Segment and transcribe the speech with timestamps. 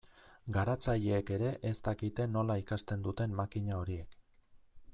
[0.53, 4.21] Garatzaileek ere ez dakite nola ikasten duten makina horiek.